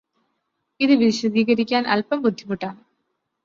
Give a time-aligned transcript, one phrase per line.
[0.79, 2.79] ഇത് വിശദീകരിക്കാന് അല്പം ബുദ്ധിമുട്ടാണ്